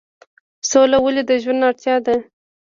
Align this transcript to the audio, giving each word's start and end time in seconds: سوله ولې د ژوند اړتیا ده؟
سوله 0.69 0.97
ولې 1.01 1.23
د 1.25 1.31
ژوند 1.43 1.61
اړتیا 1.69 1.95
ده؟ 2.05 2.15